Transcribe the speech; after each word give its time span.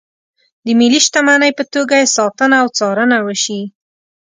د 0.65 0.67
ملي 0.79 0.99
شتمنۍ 1.05 1.51
په 1.57 1.63
توګه 1.73 1.93
یې 2.01 2.11
ساتنه 2.17 2.55
او 2.63 2.67
څارنه 2.77 3.17
وشي. 3.25 3.61